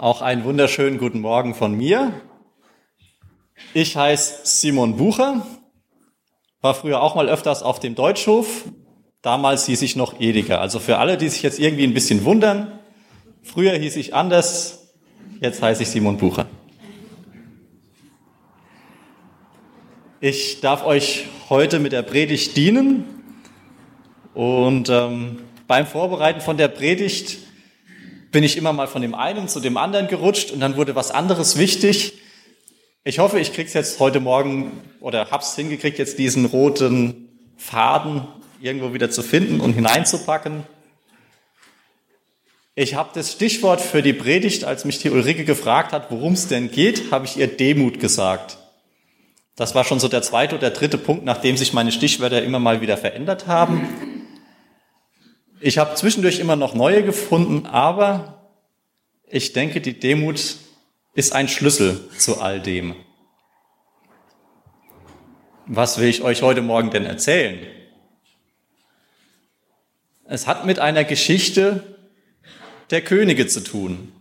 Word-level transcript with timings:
Auch 0.00 0.22
einen 0.22 0.44
wunderschönen 0.44 0.96
guten 0.96 1.20
Morgen 1.20 1.54
von 1.54 1.76
mir. 1.76 2.14
Ich 3.74 3.98
heiße 3.98 4.44
Simon 4.44 4.96
Bucher, 4.96 5.46
war 6.62 6.72
früher 6.72 7.02
auch 7.02 7.16
mal 7.16 7.28
öfters 7.28 7.62
auf 7.62 7.80
dem 7.80 7.94
Deutschhof. 7.94 8.64
Damals 9.20 9.66
hieß 9.66 9.82
ich 9.82 9.96
noch 9.96 10.18
Ediger. 10.18 10.62
Also 10.62 10.78
für 10.78 10.96
alle, 10.96 11.18
die 11.18 11.28
sich 11.28 11.42
jetzt 11.42 11.58
irgendwie 11.58 11.84
ein 11.84 11.92
bisschen 11.92 12.24
wundern, 12.24 12.80
früher 13.42 13.74
hieß 13.74 13.96
ich 13.96 14.14
anders, 14.14 14.90
jetzt 15.42 15.60
heiße 15.60 15.82
ich 15.82 15.90
Simon 15.90 16.16
Bucher. 16.16 16.46
Ich 20.22 20.62
darf 20.62 20.82
euch 20.86 21.26
heute 21.50 21.78
mit 21.78 21.92
der 21.92 22.04
Predigt 22.04 22.56
dienen 22.56 23.04
und 24.32 24.88
ähm, 24.88 25.40
beim 25.66 25.86
Vorbereiten 25.86 26.40
von 26.40 26.56
der 26.56 26.68
Predigt 26.68 27.49
bin 28.30 28.44
ich 28.44 28.56
immer 28.56 28.72
mal 28.72 28.86
von 28.86 29.02
dem 29.02 29.14
einen 29.14 29.48
zu 29.48 29.60
dem 29.60 29.76
anderen 29.76 30.08
gerutscht 30.08 30.50
und 30.50 30.60
dann 30.60 30.76
wurde 30.76 30.94
was 30.94 31.10
anderes 31.10 31.58
wichtig. 31.58 32.14
Ich 33.02 33.18
hoffe, 33.18 33.40
ich 33.40 33.52
krieg's 33.52 33.72
jetzt 33.74 33.98
heute 33.98 34.20
Morgen 34.20 34.72
oder 35.00 35.30
hab's 35.30 35.56
hingekriegt, 35.56 35.98
jetzt 35.98 36.18
diesen 36.18 36.44
roten 36.44 37.28
Faden 37.56 38.26
irgendwo 38.60 38.92
wieder 38.92 39.10
zu 39.10 39.22
finden 39.22 39.60
und 39.60 39.72
hineinzupacken. 39.72 40.64
Ich 42.74 42.94
habe 42.94 43.10
das 43.14 43.32
Stichwort 43.32 43.80
für 43.80 44.02
die 44.02 44.12
Predigt, 44.12 44.64
als 44.64 44.84
mich 44.84 44.98
die 44.98 45.10
Ulrike 45.10 45.44
gefragt 45.44 45.92
hat, 45.92 46.10
worum 46.10 46.34
es 46.34 46.46
denn 46.48 46.70
geht, 46.70 47.10
habe 47.10 47.26
ich 47.26 47.36
ihr 47.36 47.48
Demut 47.48 48.00
gesagt. 48.00 48.58
Das 49.56 49.74
war 49.74 49.84
schon 49.84 50.00
so 50.00 50.08
der 50.08 50.22
zweite 50.22 50.56
oder 50.56 50.70
dritte 50.70 50.96
Punkt, 50.96 51.24
nachdem 51.24 51.56
sich 51.56 51.72
meine 51.72 51.92
Stichwörter 51.92 52.42
immer 52.42 52.58
mal 52.58 52.80
wieder 52.80 52.96
verändert 52.96 53.46
haben. 53.46 53.88
Ich 55.62 55.76
habe 55.76 55.94
zwischendurch 55.94 56.38
immer 56.38 56.56
noch 56.56 56.74
neue 56.74 57.04
gefunden, 57.04 57.66
aber 57.66 58.50
ich 59.26 59.52
denke, 59.52 59.82
die 59.82 59.98
Demut 60.00 60.56
ist 61.12 61.34
ein 61.34 61.48
Schlüssel 61.48 62.08
zu 62.16 62.40
all 62.40 62.60
dem. 62.60 62.96
Was 65.66 65.98
will 65.98 66.08
ich 66.08 66.22
euch 66.22 66.40
heute 66.40 66.62
Morgen 66.62 66.90
denn 66.90 67.04
erzählen? 67.04 67.66
Es 70.24 70.46
hat 70.46 70.64
mit 70.64 70.78
einer 70.78 71.04
Geschichte 71.04 71.98
der 72.88 73.02
Könige 73.02 73.46
zu 73.46 73.62
tun. 73.62 74.12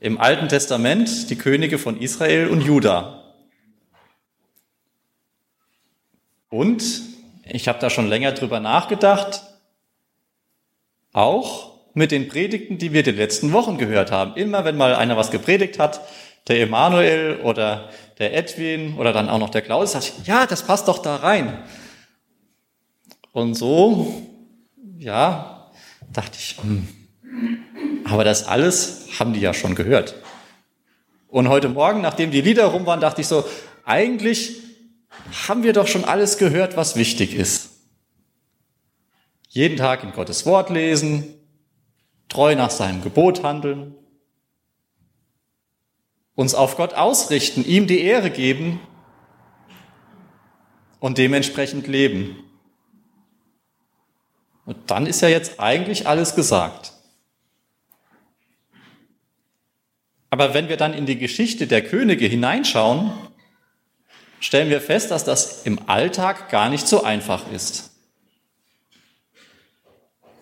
Im 0.00 0.18
Alten 0.18 0.48
Testament 0.48 1.30
die 1.30 1.36
Könige 1.36 1.78
von 1.78 2.00
Israel 2.00 2.48
und 2.48 2.62
Juda. 2.62 3.32
Und 6.48 6.82
ich 7.44 7.68
habe 7.68 7.78
da 7.78 7.90
schon 7.90 8.08
länger 8.08 8.32
drüber 8.32 8.58
nachgedacht, 8.58 9.47
auch 11.12 11.72
mit 11.94 12.10
den 12.10 12.28
Predigten, 12.28 12.78
die 12.78 12.92
wir 12.92 13.02
die 13.02 13.10
letzten 13.10 13.52
Wochen 13.52 13.78
gehört 13.78 14.10
haben. 14.10 14.36
Immer 14.36 14.64
wenn 14.64 14.76
mal 14.76 14.94
einer 14.94 15.16
was 15.16 15.30
gepredigt 15.30 15.78
hat, 15.78 16.00
der 16.46 16.60
Emanuel 16.60 17.40
oder 17.42 17.90
der 18.18 18.34
Edwin 18.34 18.96
oder 18.96 19.12
dann 19.12 19.28
auch 19.28 19.38
noch 19.38 19.50
der 19.50 19.62
Klaus, 19.62 19.92
sagt, 19.92 20.12
ja, 20.24 20.46
das 20.46 20.62
passt 20.62 20.88
doch 20.88 20.98
da 20.98 21.16
rein. 21.16 21.58
Und 23.32 23.54
so, 23.54 24.22
ja, 24.98 25.70
dachte 26.12 26.38
ich, 26.38 26.56
hm, 26.60 26.88
aber 28.04 28.24
das 28.24 28.46
alles 28.46 29.08
haben 29.18 29.32
die 29.32 29.40
ja 29.40 29.52
schon 29.52 29.74
gehört. 29.74 30.14
Und 31.28 31.48
heute 31.48 31.68
Morgen, 31.68 32.00
nachdem 32.00 32.30
die 32.30 32.40
Lieder 32.40 32.66
rum 32.66 32.86
waren, 32.86 33.00
dachte 33.00 33.20
ich 33.20 33.26
so, 33.26 33.44
eigentlich 33.84 34.56
haben 35.46 35.62
wir 35.62 35.72
doch 35.72 35.86
schon 35.86 36.04
alles 36.04 36.38
gehört, 36.38 36.76
was 36.76 36.96
wichtig 36.96 37.34
ist. 37.34 37.70
Jeden 39.58 39.76
Tag 39.76 40.04
in 40.04 40.12
Gottes 40.12 40.46
Wort 40.46 40.70
lesen, 40.70 41.34
treu 42.28 42.54
nach 42.54 42.70
seinem 42.70 43.02
Gebot 43.02 43.42
handeln, 43.42 43.92
uns 46.36 46.54
auf 46.54 46.76
Gott 46.76 46.94
ausrichten, 46.94 47.64
ihm 47.64 47.88
die 47.88 47.98
Ehre 48.02 48.30
geben 48.30 48.78
und 51.00 51.18
dementsprechend 51.18 51.88
leben. 51.88 52.36
Und 54.64 54.92
dann 54.92 55.06
ist 55.06 55.22
ja 55.22 55.28
jetzt 55.28 55.58
eigentlich 55.58 56.06
alles 56.06 56.36
gesagt. 56.36 56.92
Aber 60.30 60.54
wenn 60.54 60.68
wir 60.68 60.76
dann 60.76 60.94
in 60.94 61.04
die 61.04 61.18
Geschichte 61.18 61.66
der 61.66 61.82
Könige 61.82 62.26
hineinschauen, 62.26 63.10
stellen 64.38 64.70
wir 64.70 64.80
fest, 64.80 65.10
dass 65.10 65.24
das 65.24 65.66
im 65.66 65.88
Alltag 65.88 66.48
gar 66.48 66.70
nicht 66.70 66.86
so 66.86 67.02
einfach 67.02 67.50
ist. 67.50 67.87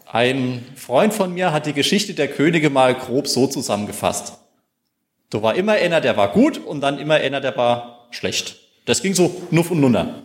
Ein 0.07 0.65
Freund 0.77 1.13
von 1.13 1.35
mir 1.35 1.53
hat 1.53 1.67
die 1.67 1.73
Geschichte 1.73 2.15
der 2.15 2.29
Könige 2.29 2.71
mal 2.71 2.95
grob 2.95 3.27
so 3.27 3.49
zusammengefasst. 3.49 4.35
Da 5.31 5.43
war 5.43 5.57
immer 5.57 5.73
einer, 5.73 6.01
der 6.01 6.17
war 6.17 6.31
gut 6.31 6.59
und 6.59 6.81
dann 6.81 7.01
immer 7.01 7.15
einer, 7.15 7.41
der 7.41 7.57
war 7.57 8.07
schlecht. 8.13 8.57
Das 8.85 9.03
ging 9.03 9.15
so 9.15 9.43
nuff 9.51 9.73
und 9.73 9.81
nunner. 9.81 10.23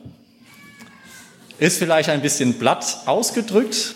Ist 1.58 1.80
vielleicht 1.80 2.10
ein 2.10 2.22
bisschen 2.22 2.60
blatt 2.60 3.02
ausgedrückt, 3.08 3.96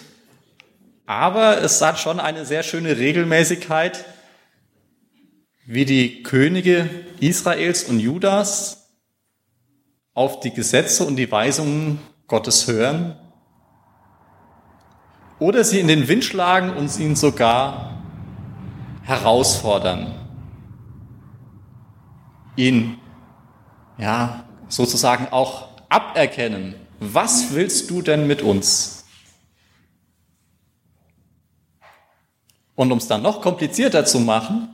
aber 1.06 1.62
es 1.62 1.80
hat 1.84 2.00
schon 2.00 2.20
eine 2.20 2.46
sehr 2.46 2.64
schöne 2.64 2.98
Regelmäßigkeit, 2.98 4.06
wie 5.68 5.86
die 5.86 6.24
Könige 6.24 6.90
Israels 7.20 7.84
und 7.84 8.00
Judas 8.00 8.90
auf 10.16 10.40
die 10.40 10.52
Gesetze 10.52 11.04
und 11.06 11.16
die 11.16 11.32
Weisungen 11.32 12.00
Gottes 12.26 12.66
hören 12.66 13.18
oder 15.40 15.64
sie 15.64 15.80
in 15.80 15.88
den 15.88 16.08
Wind 16.08 16.24
schlagen 16.24 16.72
und 16.72 16.98
ihn 16.98 17.16
sogar 17.16 18.02
herausfordern. 19.04 20.14
Ihn, 22.56 22.98
ja, 23.98 24.46
sozusagen 24.70 25.28
auch 25.30 25.68
aberkennen. 25.90 26.76
Was 27.00 27.54
willst 27.54 27.90
du 27.90 28.02
denn 28.02 28.28
mit 28.28 28.42
uns? 28.42 29.06
Und 32.76 32.92
um 32.92 32.98
es 32.98 33.08
dann 33.08 33.22
noch 33.22 33.42
komplizierter 33.42 34.06
zu 34.06 34.20
machen, 34.20 34.70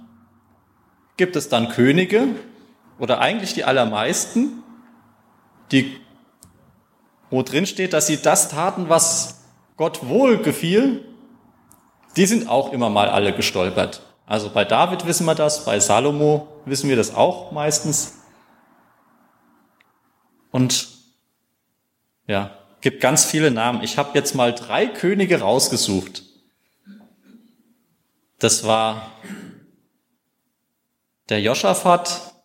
gibt 1.17 1.35
es 1.35 1.49
dann 1.49 1.69
Könige 1.69 2.27
oder 2.97 3.19
eigentlich 3.19 3.53
die 3.53 3.63
allermeisten, 3.63 4.63
die, 5.71 5.99
wo 7.29 7.43
drin 7.43 7.65
steht, 7.65 7.93
dass 7.93 8.07
sie 8.07 8.21
das 8.21 8.49
taten, 8.49 8.89
was 8.89 9.40
Gott 9.81 10.07
wohl 10.07 10.37
gefiel, 10.37 11.03
die 12.15 12.27
sind 12.27 12.47
auch 12.47 12.71
immer 12.71 12.91
mal 12.91 13.09
alle 13.09 13.33
gestolpert. 13.35 14.03
Also 14.27 14.51
bei 14.51 14.63
David 14.63 15.07
wissen 15.07 15.25
wir 15.25 15.33
das, 15.33 15.65
bei 15.65 15.79
Salomo 15.79 16.47
wissen 16.65 16.87
wir 16.87 16.95
das 16.95 17.15
auch 17.15 17.51
meistens. 17.51 18.19
Und 20.51 20.87
ja, 22.27 22.55
gibt 22.81 23.01
ganz 23.01 23.25
viele 23.25 23.49
Namen. 23.49 23.81
Ich 23.81 23.97
habe 23.97 24.11
jetzt 24.13 24.35
mal 24.35 24.53
drei 24.53 24.85
Könige 24.85 25.39
rausgesucht. 25.39 26.25
Das 28.37 28.63
war 28.63 29.13
der 31.29 31.41
Joschafat, 31.41 32.35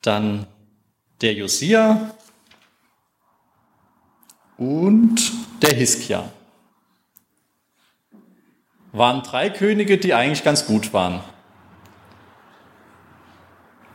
dann 0.00 0.46
der 1.22 1.34
Josia 1.34 2.14
und 4.62 5.32
der 5.60 5.74
Hiskia. 5.74 6.30
Waren 8.92 9.22
drei 9.22 9.50
Könige, 9.50 9.98
die 9.98 10.14
eigentlich 10.14 10.44
ganz 10.44 10.66
gut 10.66 10.92
waren. 10.92 11.20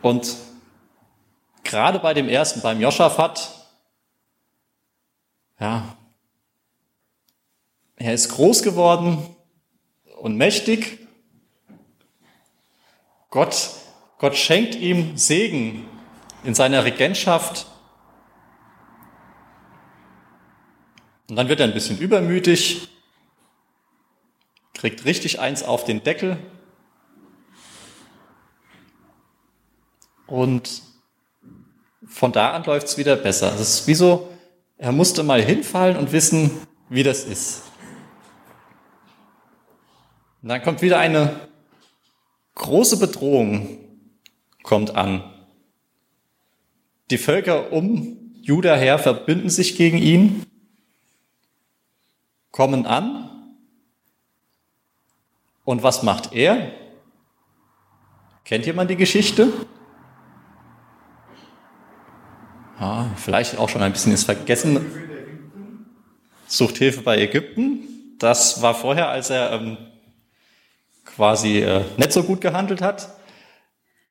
Und 0.01 0.35
gerade 1.63 1.99
bei 1.99 2.13
dem 2.13 2.27
ersten, 2.27 2.61
beim 2.61 2.81
Joschafat, 2.81 3.49
ja, 5.59 5.95
er 7.95 8.13
ist 8.13 8.29
groß 8.29 8.61
geworden 8.61 9.35
und 10.19 10.35
mächtig. 10.35 11.07
Gott, 13.29 13.69
Gott 14.17 14.35
schenkt 14.35 14.75
ihm 14.75 15.17
Segen 15.17 15.87
in 16.43 16.53
seiner 16.53 16.83
Regentschaft 16.83 17.67
Und 21.29 21.35
dann 21.35 21.49
wird 21.49 21.59
er 21.59 21.67
ein 21.67 21.73
bisschen 21.73 21.97
übermütig, 21.97 22.87
kriegt 24.73 25.05
richtig 25.05 25.39
eins 25.39 25.63
auf 25.63 25.83
den 25.83 26.03
Deckel 26.03 26.37
und 30.27 30.83
von 32.05 32.31
da 32.31 32.51
an 32.51 32.63
läuft 32.63 32.87
es 32.87 32.97
wieder 32.97 33.15
besser. 33.15 33.53
Es 33.53 33.59
ist 33.59 33.87
wie 33.87 33.95
so, 33.95 34.29
er 34.77 34.91
musste 34.91 35.23
mal 35.23 35.41
hinfallen 35.41 35.97
und 35.97 36.11
wissen, 36.11 36.51
wie 36.89 37.03
das 37.03 37.25
ist. 37.25 37.63
Und 40.41 40.49
dann 40.49 40.61
kommt 40.61 40.81
wieder 40.81 40.99
eine 40.99 41.47
große 42.55 42.97
Bedrohung, 42.97 43.79
kommt 44.63 44.95
an. 44.95 45.23
Die 47.09 47.17
Völker 47.17 47.73
um 47.73 48.33
Juda 48.41 48.75
her 48.75 48.99
verbünden 48.99 49.49
sich 49.49 49.75
gegen 49.75 49.97
ihn 49.97 50.45
kommen 52.51 52.85
an 52.85 53.29
Und 55.65 55.83
was 55.83 56.01
macht 56.01 56.33
er? 56.33 56.71
Kennt 58.45 58.65
jemand 58.65 58.89
die 58.89 58.95
Geschichte? 58.95 59.51
Ah, 62.79 63.07
vielleicht 63.17 63.57
auch 63.57 63.67
schon 63.67 63.81
ein 63.81 63.91
bisschen 63.91 64.13
ist 64.13 64.23
vergessen. 64.23 64.85
Sucht 66.47 66.77
Hilfe 66.77 67.01
bei 67.01 67.17
Ägypten. 67.17 68.15
Das 68.19 68.61
war 68.61 68.75
vorher, 68.75 69.09
als 69.09 69.29
er 69.29 69.51
ähm, 69.51 69.77
quasi 71.03 71.59
äh, 71.59 71.83
nicht 71.97 72.13
so 72.13 72.23
gut 72.23 72.39
gehandelt 72.39 72.81
hat. 72.81 73.09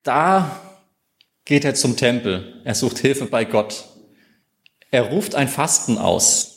Da 0.02 0.60
geht 1.46 1.64
er 1.64 1.74
zum 1.74 1.96
Tempel. 1.96 2.60
Er 2.64 2.74
sucht 2.74 2.98
Hilfe 2.98 3.24
bei 3.24 3.44
Gott. 3.44 3.86
Er 4.90 5.04
ruft 5.04 5.34
ein 5.34 5.48
Fasten 5.48 5.96
aus. 5.96 6.55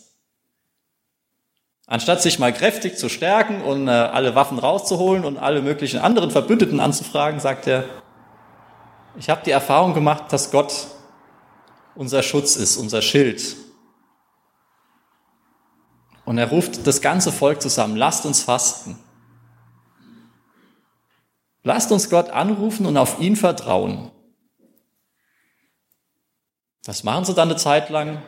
Anstatt 1.92 2.22
sich 2.22 2.38
mal 2.38 2.54
kräftig 2.54 3.00
zu 3.00 3.10
stärken 3.10 3.64
und 3.64 3.88
äh, 3.88 3.92
alle 3.92 4.36
Waffen 4.36 4.60
rauszuholen 4.60 5.26
und 5.26 5.40
alle 5.40 5.64
möglichen 5.64 6.00
anderen 6.00 6.30
Verbündeten 6.30 6.80
anzufragen, 6.80 7.40
sagt 7.40 7.66
er, 7.66 7.84
ich 9.18 9.28
habe 9.28 9.42
die 9.44 9.50
Erfahrung 9.50 9.96
gemacht, 9.96 10.26
dass 10.30 10.52
Gott 10.52 10.72
unser 11.96 12.22
Schutz 12.22 12.58
ist, 12.58 12.78
unser 12.78 13.02
Schild. 13.02 13.56
Und 16.26 16.38
er 16.38 16.50
ruft 16.50 16.86
das 16.86 17.02
ganze 17.02 17.32
Volk 17.32 17.60
zusammen, 17.60 17.96
lasst 17.96 18.24
uns 18.24 18.44
fasten. 18.44 19.00
Lasst 21.64 21.92
uns 21.92 22.12
Gott 22.12 22.30
anrufen 22.30 22.86
und 22.86 22.98
auf 22.98 23.20
ihn 23.20 23.36
vertrauen. 23.36 24.12
Das 26.84 27.04
machen 27.04 27.26
sie 27.26 27.34
dann 27.34 27.50
eine 27.50 27.58
Zeit 27.58 27.90
lang. 27.90 28.22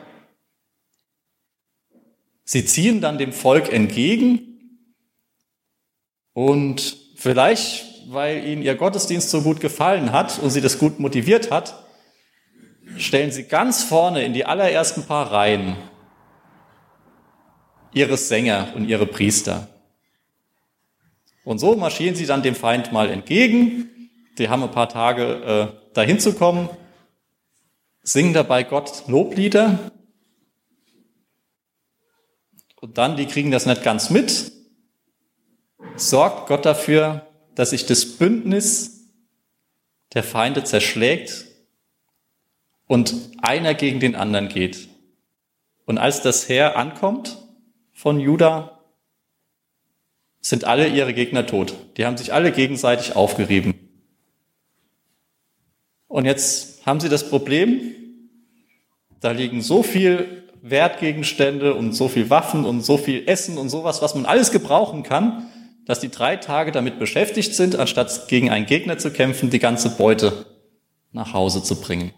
Sie 2.52 2.66
ziehen 2.66 3.00
dann 3.00 3.16
dem 3.16 3.32
Volk 3.32 3.72
entgegen 3.72 4.86
und 6.34 6.98
vielleicht, 7.16 8.10
weil 8.10 8.44
ihnen 8.44 8.60
ihr 8.60 8.74
Gottesdienst 8.74 9.30
so 9.30 9.40
gut 9.40 9.58
gefallen 9.58 10.12
hat 10.12 10.38
und 10.38 10.50
sie 10.50 10.60
das 10.60 10.78
gut 10.78 11.00
motiviert 11.00 11.50
hat, 11.50 11.82
stellen 12.98 13.32
sie 13.32 13.44
ganz 13.44 13.84
vorne 13.84 14.22
in 14.22 14.34
die 14.34 14.44
allerersten 14.44 15.04
paar 15.04 15.32
Reihen 15.32 15.78
ihre 17.94 18.18
Sänger 18.18 18.74
und 18.76 18.86
ihre 18.86 19.06
Priester. 19.06 19.68
Und 21.44 21.58
so 21.58 21.74
marschieren 21.74 22.16
sie 22.16 22.26
dann 22.26 22.42
dem 22.42 22.54
Feind 22.54 22.92
mal 22.92 23.08
entgegen. 23.08 23.88
Die 24.36 24.50
haben 24.50 24.62
ein 24.62 24.70
paar 24.70 24.90
Tage 24.90 25.72
äh, 25.72 25.94
dahin 25.94 26.20
zu 26.20 26.34
kommen, 26.34 26.68
singen 28.02 28.34
dabei 28.34 28.62
Gott 28.62 29.04
Loblieder. 29.06 29.90
Und 32.82 32.98
dann, 32.98 33.16
die 33.16 33.26
kriegen 33.26 33.52
das 33.52 33.64
nicht 33.64 33.84
ganz 33.84 34.10
mit, 34.10 34.50
sorgt 35.94 36.48
Gott 36.48 36.66
dafür, 36.66 37.28
dass 37.54 37.70
sich 37.70 37.86
das 37.86 38.18
Bündnis 38.18 39.08
der 40.14 40.24
Feinde 40.24 40.64
zerschlägt 40.64 41.46
und 42.88 43.14
einer 43.40 43.74
gegen 43.74 44.00
den 44.00 44.16
anderen 44.16 44.48
geht. 44.48 44.88
Und 45.86 45.98
als 45.98 46.22
das 46.22 46.48
Heer 46.48 46.76
ankommt 46.76 47.38
von 47.92 48.18
Juda, 48.18 48.80
sind 50.40 50.64
alle 50.64 50.88
ihre 50.88 51.14
Gegner 51.14 51.46
tot. 51.46 51.74
Die 51.96 52.04
haben 52.04 52.16
sich 52.16 52.32
alle 52.32 52.50
gegenseitig 52.50 53.14
aufgerieben. 53.14 53.74
Und 56.08 56.24
jetzt 56.24 56.84
haben 56.84 56.98
sie 56.98 57.08
das 57.08 57.30
Problem, 57.30 57.94
da 59.20 59.30
liegen 59.30 59.62
so 59.62 59.84
viel 59.84 60.41
Wertgegenstände 60.62 61.74
und 61.74 61.92
so 61.92 62.08
viel 62.08 62.30
Waffen 62.30 62.64
und 62.64 62.82
so 62.82 62.96
viel 62.96 63.24
Essen 63.26 63.58
und 63.58 63.68
sowas, 63.68 64.00
was 64.00 64.14
man 64.14 64.26
alles 64.26 64.52
gebrauchen 64.52 65.02
kann, 65.02 65.48
dass 65.86 65.98
die 65.98 66.08
drei 66.08 66.36
Tage 66.36 66.70
damit 66.70 67.00
beschäftigt 67.00 67.54
sind, 67.54 67.76
anstatt 67.76 68.28
gegen 68.28 68.48
einen 68.48 68.66
Gegner 68.66 68.96
zu 68.96 69.10
kämpfen, 69.10 69.50
die 69.50 69.58
ganze 69.58 69.90
Beute 69.90 70.46
nach 71.10 71.32
Hause 71.34 71.64
zu 71.64 71.80
bringen. 71.80 72.12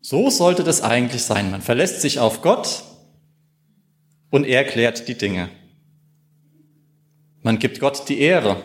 So 0.00 0.30
sollte 0.30 0.62
das 0.62 0.80
eigentlich 0.80 1.24
sein. 1.24 1.50
Man 1.50 1.60
verlässt 1.60 2.00
sich 2.00 2.20
auf 2.20 2.40
Gott 2.40 2.84
und 4.30 4.44
er 4.44 4.64
klärt 4.64 5.08
die 5.08 5.18
Dinge. 5.18 5.50
Man 7.42 7.58
gibt 7.58 7.80
Gott 7.80 8.08
die 8.08 8.20
Ehre. 8.20 8.62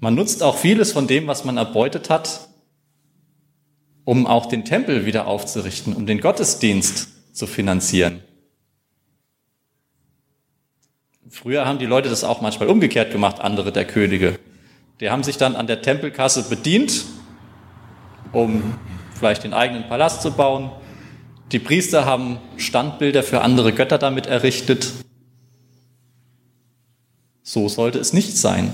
Man 0.00 0.16
nutzt 0.16 0.42
auch 0.42 0.56
vieles 0.56 0.92
von 0.92 1.06
dem, 1.06 1.28
was 1.28 1.44
man 1.44 1.56
erbeutet 1.56 2.10
hat, 2.10 2.47
um 4.08 4.26
auch 4.26 4.46
den 4.46 4.64
Tempel 4.64 5.04
wieder 5.04 5.26
aufzurichten, 5.26 5.94
um 5.94 6.06
den 6.06 6.22
Gottesdienst 6.22 7.10
zu 7.36 7.46
finanzieren. 7.46 8.22
Früher 11.28 11.66
haben 11.66 11.78
die 11.78 11.84
Leute 11.84 12.08
das 12.08 12.24
auch 12.24 12.40
manchmal 12.40 12.70
umgekehrt 12.70 13.12
gemacht, 13.12 13.38
andere 13.38 13.70
der 13.70 13.84
Könige. 13.84 14.38
Die 15.00 15.10
haben 15.10 15.22
sich 15.22 15.36
dann 15.36 15.56
an 15.56 15.66
der 15.66 15.82
Tempelkasse 15.82 16.48
bedient, 16.48 17.04
um 18.32 18.78
vielleicht 19.14 19.44
den 19.44 19.52
eigenen 19.52 19.86
Palast 19.90 20.22
zu 20.22 20.30
bauen. 20.30 20.70
Die 21.52 21.58
Priester 21.58 22.06
haben 22.06 22.38
Standbilder 22.56 23.22
für 23.22 23.42
andere 23.42 23.74
Götter 23.74 23.98
damit 23.98 24.26
errichtet. 24.26 24.90
So 27.42 27.68
sollte 27.68 27.98
es 27.98 28.14
nicht 28.14 28.38
sein. 28.38 28.72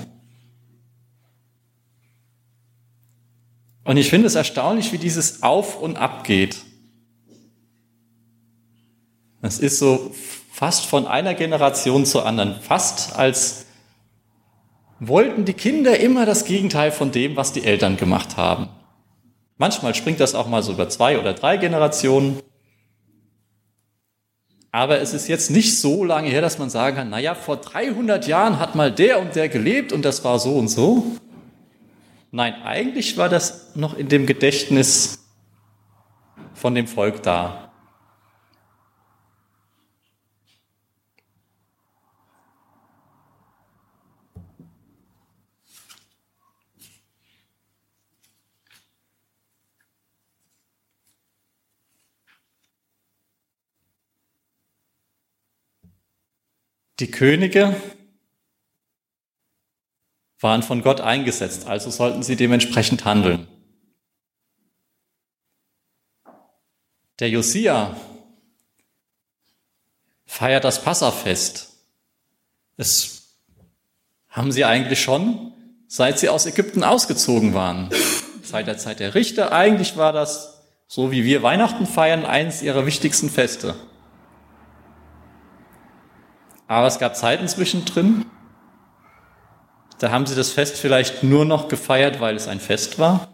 Und 3.85 3.99
ich 3.99 4.09
finde 4.09 4.27
es 4.27 4.35
erstaunlich, 4.35 4.93
wie 4.93 4.99
dieses 4.99 5.43
Auf 5.43 5.81
und 5.81 5.97
Ab 5.97 6.25
geht. 6.25 6.57
Es 9.43 9.59
ist 9.59 9.79
so 9.79 10.11
fast 10.51 10.87
von 10.87 11.07
einer 11.07 11.35
Generation 11.35 12.07
zur 12.07 12.25
anderen, 12.25 12.61
fast 12.61 13.17
als 13.17 13.67
wollten 15.01 15.45
die 15.45 15.53
Kinder 15.53 15.99
immer 16.01 16.25
das 16.25 16.47
Gegenteil 16.47 16.93
von 16.93 17.13
dem, 17.13 17.37
was 17.37 17.53
die 17.53 17.65
Eltern 17.65 17.97
gemacht 17.97 18.37
haben. 18.39 18.69
Manchmal 19.59 19.95
springt 19.95 20.21
das 20.21 20.35
auch 20.35 20.49
mal 20.49 20.63
so 20.63 20.73
über 20.73 20.89
zwei 20.89 21.19
oder 21.19 21.35
drei 21.35 21.59
Generationen. 21.59 22.41
Aber 24.73 25.01
es 25.01 25.13
ist 25.15 25.29
jetzt 25.29 25.51
nicht 25.51 25.79
so 25.79 26.05
lange 26.05 26.29
her, 26.29 26.41
dass 26.41 26.59
man 26.59 26.71
sagen 26.71 26.97
kann, 26.97 27.11
naja, 27.11 27.35
vor 27.35 27.59
300 27.59 28.27
Jahren 28.27 28.59
hat 28.59 28.75
mal 28.75 28.91
der 28.91 29.21
und 29.21 29.37
der 29.37 29.49
gelebt 29.49 29.93
und 29.93 30.05
das 30.05 30.25
war 30.25 30.39
so 30.39 30.57
und 30.57 30.69
so. 30.69 31.05
Nein, 32.37 32.65
eigentlich 32.65 33.17
war 33.17 33.29
das 33.29 33.77
noch 33.77 33.95
in 33.95 34.09
dem 34.09 34.27
Gedächtnis 34.27 35.25
von 36.53 36.75
dem 36.75 36.89
Volk 36.89 37.23
da. 37.23 37.73
Die 56.99 57.13
Könige 57.13 57.77
waren 60.41 60.63
von 60.63 60.83
Gott 60.83 61.01
eingesetzt, 61.01 61.67
also 61.67 61.91
sollten 61.91 62.23
sie 62.23 62.37
dementsprechend 62.37 63.05
handeln. 63.05 63.47
Der 67.21 67.31
Josia 67.31 67.97
feiert 70.27 70.65
das 70.65 70.83
Passafest. 70.83 71.73
Das 72.77 73.23
haben 74.29 74.51
sie 74.51 74.65
eigentlich 74.65 75.01
schon, 75.01 75.53
seit 75.87 76.19
sie 76.19 76.29
aus 76.29 76.47
Ägypten 76.47 76.83
ausgezogen 76.83 77.55
waren. 77.55 77.91
Seit 78.43 78.67
der 78.67 78.79
Zeit 78.79 78.99
der 78.99 79.15
Richter. 79.15 79.53
Eigentlich 79.53 79.97
war 79.97 80.13
das, 80.13 80.65
so 80.89 81.13
wie 81.13 81.25
wir 81.25 81.43
Weihnachten 81.43 81.87
feiern, 81.87 82.27
eines 82.27 82.63
ihrer 82.63 82.85
wichtigsten 82.85 83.31
Feste. 83.31 83.77
Aber 86.67 86.89
es 86.89 86.99
gab 86.99 87.17
Zeiten 87.17 87.47
zwischendrin, 87.47 88.27
da 89.99 90.11
haben 90.11 90.27
sie 90.27 90.35
das 90.35 90.51
Fest 90.51 90.77
vielleicht 90.77 91.23
nur 91.23 91.45
noch 91.45 91.69
gefeiert, 91.69 92.21
weil 92.21 92.37
es 92.37 92.49
ein 92.49 92.61
Fest 92.61 92.99
war 92.99 93.29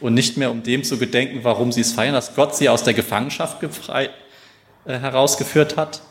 und 0.00 0.14
nicht 0.14 0.36
mehr 0.36 0.50
um 0.50 0.62
dem 0.62 0.84
zu 0.84 0.98
gedenken, 0.98 1.44
warum 1.44 1.72
sie 1.72 1.80
es 1.80 1.92
feiern, 1.92 2.14
dass 2.14 2.34
Gott 2.34 2.56
sie 2.56 2.68
aus 2.68 2.82
der 2.82 2.94
Gefangenschaft 2.94 3.62
äh, 3.62 4.08
herausgeführt 4.84 5.76
hat. 5.76 6.02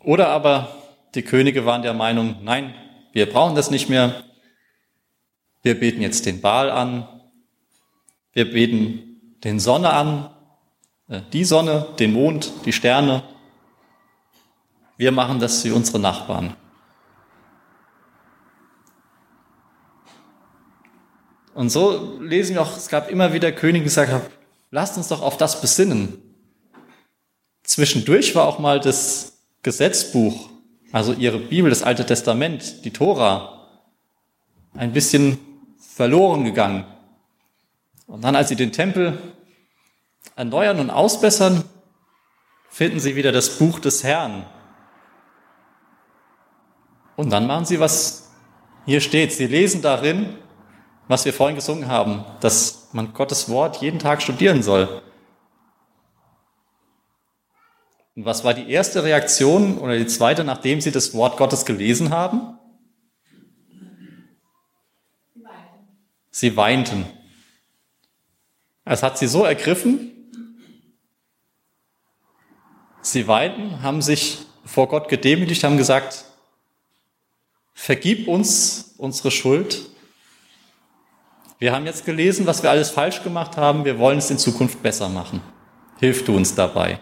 Oder 0.00 0.28
aber 0.28 0.68
die 1.14 1.22
Könige 1.22 1.64
waren 1.64 1.82
der 1.82 1.94
Meinung, 1.94 2.36
nein, 2.42 2.74
wir 3.12 3.30
brauchen 3.30 3.54
das 3.54 3.70
nicht 3.70 3.88
mehr. 3.88 4.24
Wir 5.62 5.78
beten 5.78 6.02
jetzt 6.02 6.26
den 6.26 6.40
Baal 6.40 6.70
an. 6.70 7.08
Wir 8.32 8.50
beten 8.50 9.38
den 9.44 9.60
Sonne 9.60 9.92
an, 9.92 10.30
äh, 11.08 11.20
die 11.32 11.44
Sonne, 11.44 11.86
den 11.98 12.12
Mond, 12.12 12.52
die 12.64 12.72
Sterne. 12.72 13.22
Wir 14.96 15.12
machen 15.12 15.40
das 15.40 15.64
wie 15.64 15.70
unsere 15.70 15.98
Nachbarn. 15.98 16.56
Und 21.54 21.70
so 21.70 22.18
lesen 22.20 22.54
wir 22.54 22.62
auch, 22.62 22.76
es 22.76 22.88
gab 22.88 23.10
immer 23.10 23.32
wieder 23.32 23.52
Könige, 23.52 23.84
die 23.84 23.84
gesagt 23.84 24.12
haben, 24.12 24.24
lasst 24.70 24.96
uns 24.96 25.08
doch 25.08 25.22
auf 25.22 25.36
das 25.36 25.60
besinnen. 25.60 26.20
Zwischendurch 27.62 28.34
war 28.34 28.46
auch 28.46 28.58
mal 28.58 28.80
das 28.80 29.38
Gesetzbuch, 29.62 30.50
also 30.92 31.12
ihre 31.12 31.38
Bibel, 31.38 31.70
das 31.70 31.82
Alte 31.82 32.04
Testament, 32.04 32.84
die 32.84 32.92
Tora, 32.92 33.68
ein 34.74 34.92
bisschen 34.92 35.38
verloren 35.78 36.44
gegangen. 36.44 36.84
Und 38.06 38.22
dann, 38.24 38.36
als 38.36 38.48
sie 38.48 38.56
den 38.56 38.72
Tempel 38.72 39.18
erneuern 40.36 40.80
und 40.80 40.90
ausbessern, 40.90 41.64
finden 42.68 42.98
sie 42.98 43.14
wieder 43.14 43.32
das 43.32 43.58
Buch 43.58 43.78
des 43.78 44.02
Herrn. 44.02 44.44
Und 47.16 47.30
dann 47.30 47.46
machen 47.46 47.64
sie, 47.64 47.80
was 47.80 48.30
hier 48.86 49.00
steht. 49.00 49.32
Sie 49.32 49.46
lesen 49.46 49.82
darin, 49.82 50.36
was 51.08 51.24
wir 51.24 51.32
vorhin 51.32 51.56
gesungen 51.56 51.88
haben, 51.88 52.24
dass 52.40 52.88
man 52.92 53.12
Gottes 53.12 53.48
Wort 53.48 53.76
jeden 53.78 53.98
Tag 53.98 54.22
studieren 54.22 54.62
soll. 54.62 55.02
Und 58.16 58.24
was 58.24 58.44
war 58.44 58.54
die 58.54 58.70
erste 58.70 59.02
Reaktion 59.02 59.78
oder 59.78 59.98
die 59.98 60.06
zweite, 60.06 60.44
nachdem 60.44 60.80
sie 60.80 60.92
das 60.92 61.14
Wort 61.14 61.36
Gottes 61.36 61.64
gelesen 61.64 62.10
haben? 62.10 62.58
Sie 66.30 66.56
weinten. 66.56 67.06
Es 68.84 69.02
hat 69.02 69.18
sie 69.18 69.26
so 69.26 69.44
ergriffen. 69.44 70.10
Sie 73.02 73.28
weinten, 73.28 73.82
haben 73.82 74.02
sich 74.02 74.46
vor 74.64 74.88
Gott 74.88 75.08
gedemütigt, 75.08 75.62
haben 75.62 75.76
gesagt, 75.76 76.24
vergib 77.74 78.28
uns 78.28 78.94
unsere 78.96 79.30
Schuld. 79.30 79.90
Wir 81.58 81.72
haben 81.72 81.84
jetzt 81.84 82.06
gelesen, 82.06 82.46
was 82.46 82.62
wir 82.62 82.70
alles 82.70 82.90
falsch 82.90 83.22
gemacht 83.22 83.56
haben. 83.56 83.84
Wir 83.84 83.98
wollen 83.98 84.18
es 84.18 84.30
in 84.30 84.38
Zukunft 84.38 84.82
besser 84.82 85.08
machen. 85.08 85.40
Hilf 85.98 86.24
du 86.24 86.36
uns 86.36 86.54
dabei. 86.54 87.00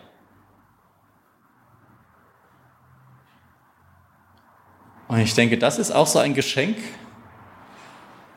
Und 5.08 5.20
ich 5.20 5.34
denke, 5.34 5.58
das 5.58 5.78
ist 5.78 5.90
auch 5.90 6.06
so 6.06 6.18
ein 6.18 6.32
Geschenk 6.32 6.78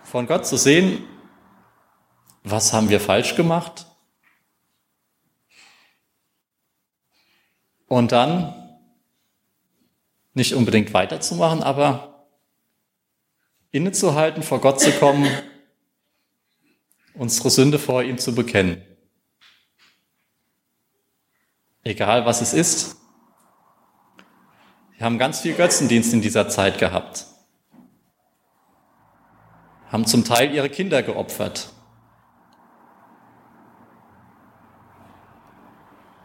von 0.04 0.28
Gott 0.28 0.46
zu 0.46 0.58
sehen, 0.58 1.04
was 2.44 2.74
haben 2.74 2.90
wir 2.90 3.00
falsch 3.00 3.36
gemacht? 3.36 3.88
Und 7.88 8.12
dann 8.12 8.78
nicht 10.34 10.54
unbedingt 10.54 10.94
weiterzumachen, 10.94 11.64
aber 11.64 12.15
innezuhalten, 13.76 14.42
vor 14.42 14.62
Gott 14.62 14.80
zu 14.80 14.92
kommen, 14.92 15.30
unsere 17.14 17.50
Sünde 17.50 17.78
vor 17.78 18.04
ihm 18.04 18.18
zu 18.18 18.34
bekennen. 18.34 18.82
Egal 21.84 22.26
was 22.26 22.42
es 22.42 22.54
ist. 22.54 22.96
Wir 24.98 25.06
haben 25.06 25.20
ganz 25.20 25.42
viel 25.42 25.54
Götzendienst 25.54 26.14
in 26.14 26.22
dieser 26.22 26.48
Zeit 26.48 26.78
gehabt. 26.78 27.26
Haben 29.92 30.06
zum 30.06 30.24
Teil 30.24 30.54
ihre 30.54 30.70
Kinder 30.70 31.04
geopfert. 31.04 31.70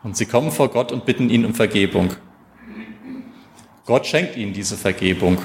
Und 0.05 0.17
sie 0.17 0.27
kommen 0.27 0.53
vor 0.53 0.71
Gott 0.71 0.93
und 0.93 1.05
bitten 1.05 1.29
ihn 1.29 1.45
um 1.45 1.55
Vergebung. 1.55 2.15
Gott 3.85 4.07
schenkt 4.07 4.37
ihnen 4.37 4.53
diese 4.53 4.77
Vergebung. 4.77 5.43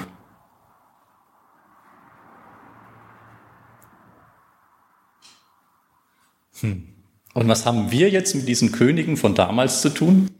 Hm. 6.60 6.88
Und 7.34 7.48
was 7.48 7.66
haben 7.66 7.90
wir 7.90 8.08
jetzt 8.08 8.34
mit 8.34 8.48
diesen 8.48 8.72
Königen 8.72 9.16
von 9.16 9.34
damals 9.34 9.82
zu 9.82 9.90
tun? 9.90 10.30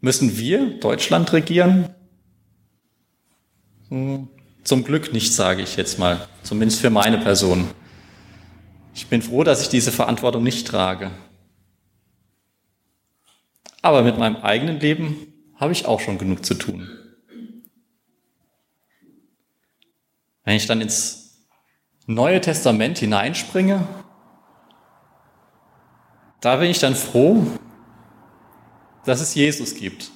Müssen 0.00 0.38
wir 0.38 0.78
Deutschland 0.78 1.32
regieren? 1.32 1.90
Hm. 3.88 4.28
Zum 4.64 4.84
Glück 4.84 5.12
nicht, 5.12 5.34
sage 5.34 5.62
ich 5.62 5.76
jetzt 5.76 5.98
mal, 5.98 6.28
zumindest 6.42 6.80
für 6.80 6.90
meine 6.90 7.18
Person. 7.18 7.68
Ich 8.94 9.06
bin 9.06 9.22
froh, 9.22 9.44
dass 9.44 9.62
ich 9.62 9.68
diese 9.68 9.92
Verantwortung 9.92 10.42
nicht 10.42 10.66
trage. 10.66 11.10
Aber 13.82 14.02
mit 14.02 14.18
meinem 14.18 14.36
eigenen 14.36 14.80
Leben 14.80 15.32
habe 15.56 15.72
ich 15.72 15.86
auch 15.86 16.00
schon 16.00 16.18
genug 16.18 16.44
zu 16.44 16.54
tun. 16.54 16.88
Wenn 20.44 20.56
ich 20.56 20.66
dann 20.66 20.80
ins 20.80 21.46
Neue 22.06 22.40
Testament 22.40 22.98
hineinspringe, 22.98 23.86
da 26.40 26.56
bin 26.56 26.70
ich 26.70 26.78
dann 26.78 26.94
froh, 26.94 27.46
dass 29.04 29.20
es 29.20 29.34
Jesus 29.34 29.74
gibt, 29.74 30.10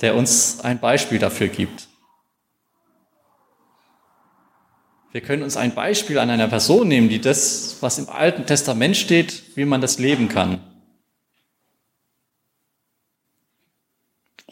der 0.00 0.14
uns 0.14 0.60
ein 0.60 0.80
Beispiel 0.80 1.18
dafür 1.18 1.48
gibt. 1.48 1.88
Wir 5.12 5.22
können 5.22 5.42
uns 5.42 5.56
ein 5.56 5.74
Beispiel 5.74 6.18
an 6.18 6.28
einer 6.28 6.48
Person 6.48 6.88
nehmen, 6.88 7.08
die 7.08 7.20
das, 7.20 7.78
was 7.80 7.98
im 7.98 8.08
Alten 8.08 8.44
Testament 8.44 8.96
steht, 8.96 9.56
wie 9.56 9.64
man 9.64 9.80
das 9.80 9.98
leben 9.98 10.28
kann. 10.28 10.60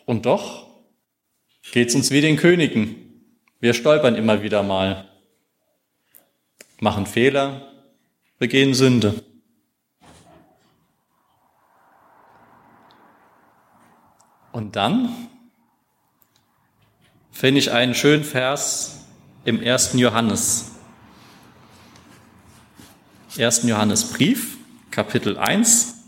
Und 0.07 0.27
doch 0.27 0.69
geht 1.73 1.89
es 1.89 1.95
uns 1.95 2.11
wie 2.11 2.21
den 2.21 2.37
Königen. 2.37 2.97
Wir 3.61 3.75
stolpern 3.75 4.15
immer 4.15 4.43
wieder 4.43 4.63
mal, 4.63 5.09
machen 6.81 7.07
Fehler, 7.07 7.73
begehen 8.39 8.75
Sünde. 8.75 9.23
Und 14.55 14.77
dann 14.77 15.09
finde 17.33 17.59
ich 17.59 17.73
einen 17.73 17.93
schönen 17.93 18.23
Vers 18.23 19.05
im 19.45 19.61
ersten 19.61 19.99
Johannes. 19.99 20.77
1. 23.37 23.65
Johannesbrief, 23.65 24.57
Kapitel 24.93 25.37
1, 25.39 26.05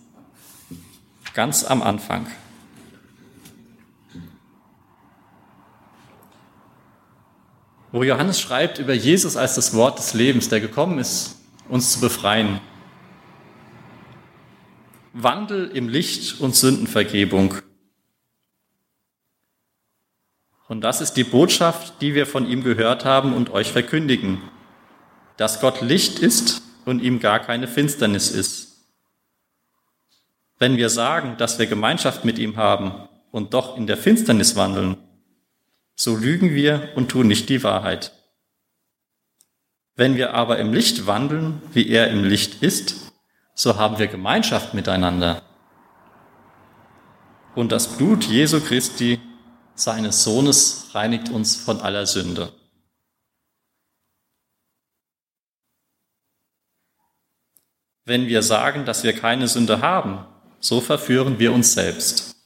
ganz 1.34 1.64
am 1.64 1.82
Anfang. 1.82 2.28
Wo 7.90 8.04
Johannes 8.04 8.40
schreibt 8.40 8.78
über 8.78 8.94
Jesus 8.94 9.36
als 9.36 9.56
das 9.56 9.74
Wort 9.74 9.98
des 9.98 10.14
Lebens, 10.14 10.48
der 10.48 10.60
gekommen 10.60 11.00
ist, 11.00 11.40
uns 11.68 11.94
zu 11.94 12.00
befreien. 12.00 12.60
Wandel 15.14 15.68
im 15.70 15.88
Licht 15.88 16.40
und 16.40 16.54
Sündenvergebung. 16.54 17.56
Und 20.68 20.80
das 20.82 21.00
ist 21.00 21.14
die 21.14 21.24
Botschaft, 21.24 22.00
die 22.00 22.14
wir 22.14 22.26
von 22.26 22.46
ihm 22.46 22.64
gehört 22.64 23.04
haben 23.04 23.34
und 23.34 23.50
euch 23.50 23.70
verkündigen, 23.70 24.42
dass 25.36 25.60
Gott 25.60 25.80
Licht 25.80 26.18
ist 26.18 26.62
und 26.84 27.02
ihm 27.02 27.20
gar 27.20 27.40
keine 27.40 27.68
Finsternis 27.68 28.30
ist. 28.30 28.66
Wenn 30.58 30.76
wir 30.76 30.88
sagen, 30.88 31.36
dass 31.36 31.58
wir 31.58 31.66
Gemeinschaft 31.66 32.24
mit 32.24 32.38
ihm 32.38 32.56
haben 32.56 33.08
und 33.30 33.54
doch 33.54 33.76
in 33.76 33.86
der 33.86 33.96
Finsternis 33.96 34.56
wandeln, 34.56 34.96
so 35.94 36.16
lügen 36.16 36.54
wir 36.54 36.90
und 36.96 37.10
tun 37.10 37.28
nicht 37.28 37.48
die 37.48 37.62
Wahrheit. 37.62 38.12
Wenn 39.94 40.16
wir 40.16 40.34
aber 40.34 40.58
im 40.58 40.72
Licht 40.72 41.06
wandeln, 41.06 41.62
wie 41.72 41.88
er 41.88 42.08
im 42.08 42.24
Licht 42.24 42.62
ist, 42.62 43.12
so 43.54 43.76
haben 43.76 43.98
wir 43.98 44.06
Gemeinschaft 44.08 44.74
miteinander. 44.74 45.42
Und 47.54 47.72
das 47.72 47.96
Blut 47.96 48.24
Jesu 48.24 48.60
Christi, 48.60 49.18
seines 49.76 50.24
Sohnes 50.24 50.88
reinigt 50.92 51.28
uns 51.28 51.54
von 51.54 51.80
aller 51.80 52.06
Sünde. 52.06 52.52
Wenn 58.04 58.26
wir 58.26 58.42
sagen, 58.42 58.84
dass 58.84 59.04
wir 59.04 59.12
keine 59.12 59.48
Sünde 59.48 59.80
haben, 59.82 60.26
so 60.60 60.80
verführen 60.80 61.38
wir 61.38 61.52
uns 61.52 61.74
selbst. 61.74 62.36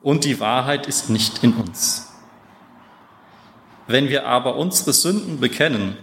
Und 0.00 0.24
die 0.24 0.40
Wahrheit 0.40 0.86
ist 0.86 1.10
nicht 1.10 1.44
in 1.44 1.54
uns. 1.54 2.08
Wenn 3.86 4.08
wir 4.08 4.26
aber 4.26 4.56
unsere 4.56 4.92
Sünden 4.92 5.40
bekennen, 5.40 5.96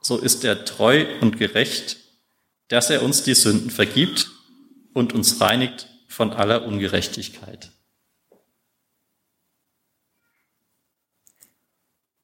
so 0.00 0.18
ist 0.18 0.44
er 0.44 0.64
treu 0.64 1.06
und 1.20 1.38
gerecht, 1.38 1.96
dass 2.68 2.90
er 2.90 3.02
uns 3.02 3.22
die 3.22 3.34
Sünden 3.34 3.70
vergibt 3.70 4.30
und 4.92 5.12
uns 5.12 5.40
reinigt 5.40 5.88
von 6.08 6.32
aller 6.32 6.64
Ungerechtigkeit. 6.64 7.72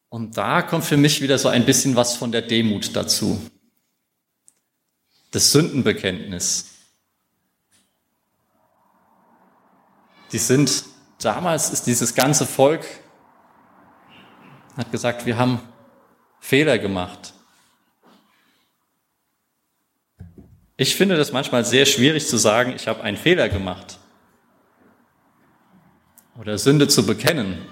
Und 0.08 0.36
da 0.36 0.62
kommt 0.62 0.84
für 0.84 0.96
mich 0.96 1.20
wieder 1.20 1.38
so 1.38 1.48
ein 1.48 1.66
bisschen 1.66 1.96
was 1.96 2.16
von 2.16 2.32
der 2.32 2.42
Demut 2.42 2.96
dazu. 2.96 3.40
Das 5.30 5.52
Sündenbekenntnis. 5.52 6.70
Die 10.32 10.38
sind, 10.38 10.84
damals 11.20 11.70
ist 11.70 11.86
dieses 11.86 12.14
ganze 12.14 12.46
Volk, 12.46 12.86
hat 14.76 14.90
gesagt, 14.92 15.26
wir 15.26 15.36
haben 15.36 15.60
Fehler 16.40 16.78
gemacht. 16.78 17.34
Ich 20.76 20.94
finde 20.94 21.16
das 21.16 21.32
manchmal 21.32 21.64
sehr 21.64 21.86
schwierig 21.86 22.28
zu 22.28 22.36
sagen, 22.36 22.72
ich 22.76 22.86
habe 22.86 23.02
einen 23.02 23.16
Fehler 23.16 23.48
gemacht 23.48 23.98
oder 26.38 26.56
Sünde 26.56 26.86
zu 26.86 27.04
bekennen. 27.04 27.66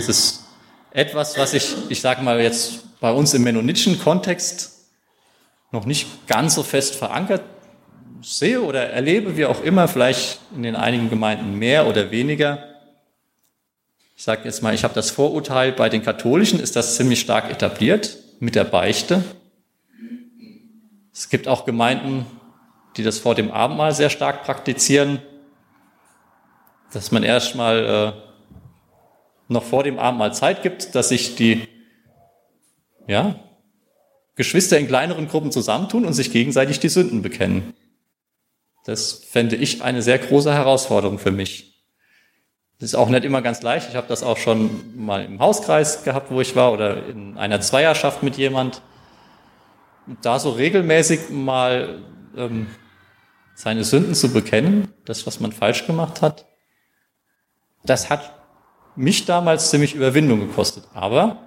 Das 0.00 0.08
ist 0.08 0.44
etwas, 0.92 1.36
was 1.36 1.52
ich, 1.52 1.76
ich 1.90 2.00
sage 2.00 2.22
mal 2.22 2.40
jetzt 2.40 2.98
bei 3.00 3.12
uns 3.12 3.34
im 3.34 3.42
mennonitischen 3.42 4.00
Kontext 4.00 4.86
noch 5.72 5.84
nicht 5.84 6.26
ganz 6.26 6.54
so 6.54 6.62
fest 6.62 6.94
verankert 6.94 7.42
sehe 8.22 8.62
oder 8.62 8.88
erlebe, 8.88 9.36
wie 9.36 9.44
auch 9.44 9.62
immer, 9.62 9.88
vielleicht 9.88 10.40
in 10.56 10.62
den 10.62 10.74
einigen 10.74 11.10
Gemeinden 11.10 11.58
mehr 11.58 11.86
oder 11.86 12.10
weniger. 12.10 12.64
Ich 14.16 14.24
sage 14.24 14.40
jetzt 14.44 14.62
mal, 14.62 14.72
ich 14.72 14.84
habe 14.84 14.94
das 14.94 15.10
Vorurteil, 15.10 15.72
bei 15.72 15.90
den 15.90 16.02
Katholischen 16.02 16.60
ist 16.60 16.76
das 16.76 16.96
ziemlich 16.96 17.20
stark 17.20 17.50
etabliert 17.50 18.16
mit 18.38 18.54
der 18.54 18.64
Beichte. 18.64 19.22
Es 21.12 21.28
gibt 21.28 21.46
auch 21.46 21.66
Gemeinden, 21.66 22.24
die 22.96 23.02
das 23.02 23.18
vor 23.18 23.34
dem 23.34 23.50
Abendmahl 23.50 23.92
sehr 23.92 24.08
stark 24.08 24.44
praktizieren, 24.44 25.20
dass 26.90 27.12
man 27.12 27.22
erstmal 27.22 28.14
äh, 28.16 28.29
noch 29.50 29.64
vor 29.64 29.82
dem 29.82 29.98
Abendmahl 29.98 30.32
Zeit 30.32 30.62
gibt, 30.62 30.94
dass 30.94 31.08
sich 31.08 31.34
die 31.34 31.66
ja, 33.06 33.34
Geschwister 34.36 34.78
in 34.78 34.86
kleineren 34.86 35.28
Gruppen 35.28 35.52
zusammentun 35.52 36.04
und 36.04 36.12
sich 36.12 36.32
gegenseitig 36.32 36.80
die 36.80 36.88
Sünden 36.88 37.22
bekennen. 37.22 37.74
Das 38.84 39.12
fände 39.12 39.56
ich 39.56 39.82
eine 39.82 40.02
sehr 40.02 40.18
große 40.18 40.52
Herausforderung 40.52 41.18
für 41.18 41.32
mich. 41.32 41.84
Das 42.78 42.90
ist 42.90 42.94
auch 42.94 43.10
nicht 43.10 43.24
immer 43.24 43.42
ganz 43.42 43.60
leicht. 43.60 43.90
Ich 43.90 43.96
habe 43.96 44.06
das 44.08 44.22
auch 44.22 44.38
schon 44.38 44.96
mal 44.96 45.24
im 45.24 45.38
Hauskreis 45.38 46.02
gehabt, 46.04 46.30
wo 46.30 46.40
ich 46.40 46.56
war, 46.56 46.72
oder 46.72 47.06
in 47.06 47.36
einer 47.36 47.60
Zweierschaft 47.60 48.22
mit 48.22 48.38
jemand 48.38 48.80
da 50.22 50.38
so 50.38 50.50
regelmäßig 50.50 51.28
mal 51.28 52.02
ähm, 52.36 52.68
seine 53.54 53.84
Sünden 53.84 54.14
zu 54.14 54.32
bekennen, 54.32 54.88
das, 55.04 55.26
was 55.26 55.40
man 55.40 55.52
falsch 55.52 55.86
gemacht 55.86 56.22
hat, 56.22 56.46
das 57.84 58.08
hat 58.08 58.39
mich 59.00 59.24
damals 59.24 59.70
ziemlich 59.70 59.94
Überwindung 59.94 60.40
gekostet. 60.40 60.84
Aber 60.92 61.38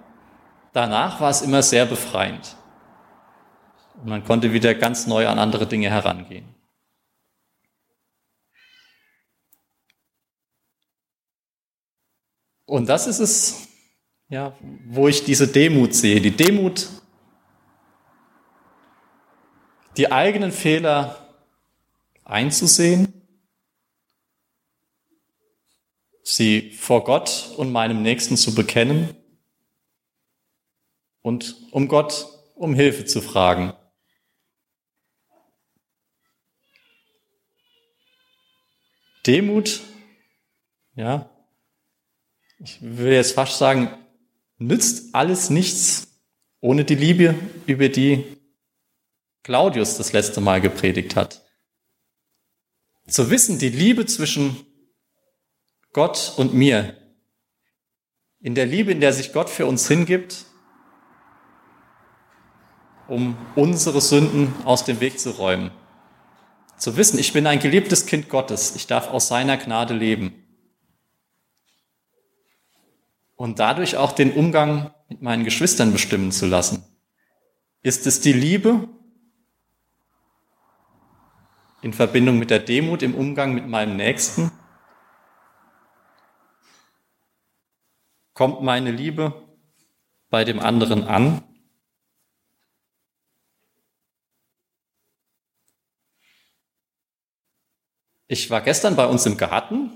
danach 0.74 1.22
war 1.22 1.30
es 1.30 1.42
immer 1.42 1.62
sehr 1.62 1.86
befreiend. 1.86 2.56
Und 4.02 4.10
man 4.10 4.24
konnte 4.24 4.54
wieder 4.54 4.74
ganz 4.74 5.06
neu 5.06 5.28
an 5.28 5.38
andere 5.38 5.68
Dinge 5.68 5.90
herangehen. 5.90 6.46
Und 12.66 12.90
das 12.90 13.06
ist 13.06 13.20
es, 13.20 13.68
ja, 14.30 14.54
wo 14.88 15.08
ich 15.08 15.24
diese 15.24 15.48
Demut 15.48 15.94
sehe. 15.94 16.20
Die 16.20 16.32
Demut 16.32 16.90
die 19.96 20.12
eigenen 20.12 20.52
Fehler 20.52 21.28
einzusehen, 22.26 23.23
sie 26.24 26.72
vor 26.72 27.04
Gott 27.04 27.54
und 27.58 27.72
meinem 27.72 28.02
Nächsten 28.02 28.38
zu 28.38 28.56
bekennen 28.56 29.16
und 31.22 31.56
um 31.72 31.88
Gott 31.88 32.28
um 32.56 32.74
Hilfe 32.74 33.06
zu 33.06 33.22
fragen. 33.22 33.74
Demut, 39.26 39.82
ja, 40.96 41.30
ich 42.60 42.78
will 42.82 43.14
jetzt 43.14 43.34
fast 43.34 43.58
sagen, 43.58 43.90
nützt 44.58 45.14
alles 45.16 45.50
nichts 45.50 46.22
ohne 46.60 46.86
die 46.86 46.96
Liebe, 46.96 47.36
über 47.68 47.90
die 47.90 48.38
Claudius 49.44 49.98
das 49.98 50.14
letzte 50.14 50.40
Mal 50.40 50.62
gepredigt 50.62 51.16
hat. 51.16 51.42
Zu 53.08 53.30
wissen, 53.30 53.60
die 53.60 53.70
Liebe 53.70 54.06
zwischen 54.06 54.66
Gott 55.94 56.34
und 56.38 56.54
mir, 56.54 56.98
in 58.42 58.56
der 58.56 58.66
Liebe, 58.66 58.92
in 58.92 59.00
der 59.00 59.14
sich 59.14 59.32
Gott 59.32 59.50
für 59.50 59.66
uns 59.66 59.88
hingibt, 59.88 60.46
um 63.08 63.38
unsere 63.56 64.02
Sünden 64.02 64.54
aus 64.66 64.84
dem 64.84 65.00
Weg 65.00 65.20
zu 65.20 65.32
räumen. 65.32 65.72
Zu 66.78 66.98
wissen, 66.98 67.20
ich 67.20 67.32
bin 67.32 67.48
ein 67.48 67.60
geliebtes 67.60 68.06
Kind 68.06 68.28
Gottes, 68.28 68.76
ich 68.76 68.88
darf 68.88 69.10
aus 69.12 69.28
seiner 69.28 69.58
Gnade 69.58 69.94
leben. 69.94 70.34
Und 73.36 73.60
dadurch 73.60 73.96
auch 73.96 74.12
den 74.12 74.34
Umgang 74.34 74.94
mit 75.10 75.22
meinen 75.22 75.44
Geschwistern 75.44 75.94
bestimmen 75.94 76.32
zu 76.32 76.46
lassen. 76.46 76.84
Ist 77.82 78.08
es 78.08 78.20
die 78.20 78.34
Liebe 78.34 78.90
in 81.82 81.94
Verbindung 81.94 82.40
mit 82.40 82.50
der 82.50 82.60
Demut 82.60 83.04
im 83.04 83.14
Umgang 83.14 83.54
mit 83.54 83.68
meinem 83.68 83.96
Nächsten? 83.96 84.52
Kommt 88.34 88.64
meine 88.64 88.90
Liebe 88.90 89.34
bei 90.32 90.44
dem 90.44 90.60
anderen 90.60 91.04
an? 91.04 91.44
Ich 98.28 98.50
war 98.50 98.62
gestern 98.62 98.96
bei 98.96 99.06
uns 99.06 99.28
im 99.28 99.38
Garten 99.38 99.92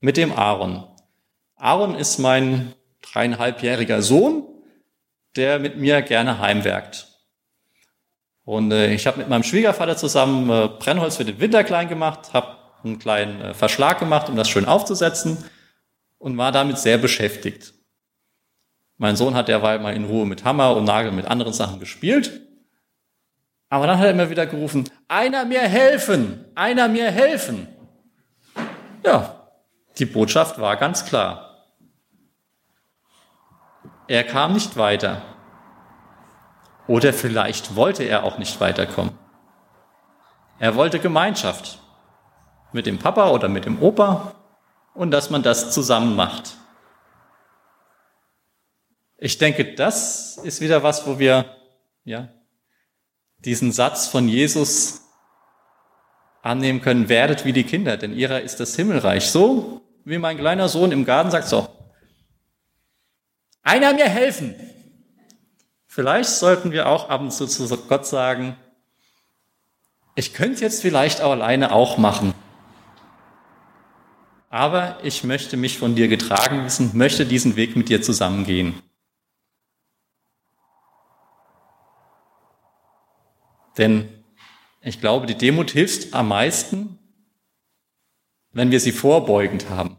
mit 0.00 0.16
dem 0.16 0.32
Aaron. 0.32 0.88
Aaron 1.56 1.94
ist 1.94 2.16
mein 2.18 2.72
dreieinhalbjähriger 3.02 4.00
Sohn, 4.00 4.44
der 5.36 5.58
mit 5.58 5.76
mir 5.76 6.00
gerne 6.00 6.38
heimwerkt. 6.38 7.08
Und 8.44 8.72
äh, 8.72 8.94
ich 8.94 9.06
habe 9.06 9.18
mit 9.18 9.28
meinem 9.28 9.42
Schwiegervater 9.42 9.98
zusammen 9.98 10.48
äh, 10.48 10.68
Brennholz 10.78 11.16
für 11.16 11.26
den 11.26 11.40
Winter 11.40 11.62
klein 11.64 11.88
gemacht, 11.88 12.32
habe 12.32 12.56
einen 12.82 12.98
kleinen 12.98 13.40
äh, 13.42 13.54
Verschlag 13.54 13.98
gemacht, 13.98 14.30
um 14.30 14.36
das 14.36 14.48
schön 14.48 14.64
aufzusetzen 14.64 15.44
und 16.26 16.36
war 16.36 16.50
damit 16.50 16.76
sehr 16.76 16.98
beschäftigt. 16.98 17.72
Mein 18.96 19.14
Sohn 19.14 19.36
hat 19.36 19.46
derweil 19.46 19.78
mal 19.78 19.94
in 19.94 20.06
Ruhe 20.06 20.26
mit 20.26 20.44
Hammer 20.44 20.74
und 20.74 20.82
Nagel 20.82 21.12
mit 21.12 21.26
anderen 21.26 21.52
Sachen 21.52 21.78
gespielt. 21.78 22.40
Aber 23.68 23.86
dann 23.86 23.98
hat 23.98 24.06
er 24.06 24.10
immer 24.10 24.28
wieder 24.28 24.44
gerufen, 24.44 24.90
einer 25.06 25.44
mir 25.44 25.60
helfen, 25.60 26.44
einer 26.56 26.88
mir 26.88 27.12
helfen. 27.12 27.68
Ja, 29.04 29.50
die 29.98 30.04
Botschaft 30.04 30.60
war 30.60 30.76
ganz 30.76 31.04
klar. 31.04 31.64
Er 34.08 34.24
kam 34.24 34.54
nicht 34.54 34.76
weiter. 34.76 35.22
Oder 36.88 37.12
vielleicht 37.12 37.76
wollte 37.76 38.02
er 38.02 38.24
auch 38.24 38.38
nicht 38.38 38.60
weiterkommen. 38.60 39.16
Er 40.58 40.74
wollte 40.74 40.98
Gemeinschaft 40.98 41.78
mit 42.72 42.86
dem 42.86 42.98
Papa 42.98 43.30
oder 43.30 43.48
mit 43.48 43.64
dem 43.64 43.80
Opa 43.80 44.32
und 44.96 45.10
dass 45.10 45.30
man 45.30 45.42
das 45.42 45.70
zusammen 45.72 46.16
macht. 46.16 46.56
Ich 49.18 49.38
denke, 49.38 49.74
das 49.74 50.38
ist 50.38 50.60
wieder 50.60 50.82
was, 50.82 51.06
wo 51.06 51.18
wir 51.18 51.56
ja, 52.04 52.28
diesen 53.38 53.72
Satz 53.72 54.08
von 54.08 54.28
Jesus 54.28 55.02
annehmen 56.42 56.80
können, 56.80 57.08
werdet 57.08 57.44
wie 57.44 57.52
die 57.52 57.64
Kinder, 57.64 57.96
denn 57.96 58.14
ihrer 58.14 58.40
ist 58.40 58.60
das 58.60 58.76
Himmelreich. 58.76 59.30
So 59.30 59.82
wie 60.04 60.18
mein 60.18 60.38
kleiner 60.38 60.68
Sohn 60.68 60.92
im 60.92 61.04
Garten 61.04 61.30
sagt, 61.30 61.48
so, 61.48 61.68
einer 63.62 63.92
mir 63.94 64.08
helfen, 64.08 64.54
Vielleicht 65.96 66.28
sollten 66.28 66.72
wir 66.72 66.90
auch 66.90 67.08
ab 67.08 67.22
und 67.22 67.32
zu 67.32 67.46
zu 67.46 67.74
Gott 67.88 68.06
sagen, 68.06 68.54
ich 70.14 70.34
könnte 70.34 70.60
jetzt 70.60 70.82
vielleicht 70.82 71.22
auch 71.22 71.30
alleine 71.30 71.72
auch 71.72 71.96
machen. 71.96 72.34
Aber 74.56 74.98
ich 75.02 75.22
möchte 75.22 75.58
mich 75.58 75.76
von 75.76 75.96
dir 75.96 76.08
getragen 76.08 76.64
wissen, 76.64 76.92
möchte 76.94 77.26
diesen 77.26 77.56
Weg 77.56 77.76
mit 77.76 77.90
dir 77.90 78.00
zusammengehen. 78.00 78.80
Denn 83.76 84.24
ich 84.80 84.98
glaube, 84.98 85.26
die 85.26 85.34
Demut 85.34 85.72
hilft 85.72 86.14
am 86.14 86.28
meisten, 86.28 86.98
wenn 88.52 88.70
wir 88.70 88.80
sie 88.80 88.92
vorbeugend 88.92 89.68
haben. 89.68 89.98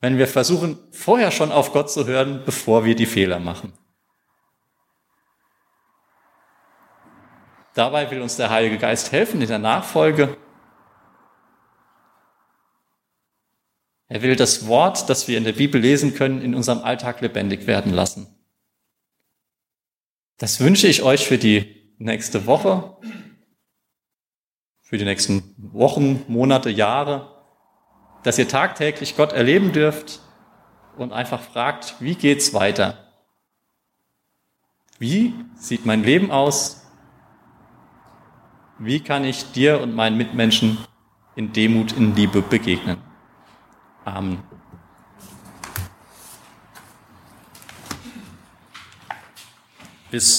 Wenn 0.00 0.16
wir 0.16 0.28
versuchen, 0.28 0.78
vorher 0.92 1.32
schon 1.32 1.50
auf 1.50 1.72
Gott 1.72 1.90
zu 1.90 2.06
hören, 2.06 2.44
bevor 2.44 2.84
wir 2.84 2.94
die 2.94 3.06
Fehler 3.06 3.40
machen. 3.40 3.72
Dabei 7.74 8.08
will 8.12 8.22
uns 8.22 8.36
der 8.36 8.50
Heilige 8.50 8.78
Geist 8.78 9.10
helfen 9.10 9.42
in 9.42 9.48
der 9.48 9.58
Nachfolge. 9.58 10.36
Er 14.10 14.22
will 14.22 14.34
das 14.34 14.66
Wort, 14.66 15.08
das 15.08 15.28
wir 15.28 15.38
in 15.38 15.44
der 15.44 15.52
Bibel 15.52 15.80
lesen 15.80 16.14
können, 16.14 16.42
in 16.42 16.56
unserem 16.56 16.80
Alltag 16.80 17.20
lebendig 17.20 17.68
werden 17.68 17.92
lassen. 17.92 18.26
Das 20.36 20.58
wünsche 20.58 20.88
ich 20.88 21.04
euch 21.04 21.24
für 21.24 21.38
die 21.38 21.94
nächste 21.98 22.44
Woche, 22.44 22.96
für 24.82 24.98
die 24.98 25.04
nächsten 25.04 25.54
Wochen, 25.58 26.24
Monate, 26.26 26.70
Jahre, 26.70 27.40
dass 28.24 28.36
ihr 28.36 28.48
tagtäglich 28.48 29.16
Gott 29.16 29.32
erleben 29.32 29.72
dürft 29.72 30.18
und 30.96 31.12
einfach 31.12 31.40
fragt, 31.40 31.94
wie 32.00 32.16
geht's 32.16 32.52
weiter? 32.52 33.12
Wie 34.98 35.34
sieht 35.54 35.86
mein 35.86 36.02
Leben 36.02 36.32
aus? 36.32 36.84
Wie 38.80 38.98
kann 38.98 39.24
ich 39.24 39.52
dir 39.52 39.80
und 39.80 39.94
meinen 39.94 40.16
Mitmenschen 40.16 40.78
in 41.36 41.52
Demut, 41.52 41.92
in 41.92 42.16
Liebe 42.16 42.42
begegnen? 42.42 43.09
Amen. 44.10 44.42
Bis 50.10 50.38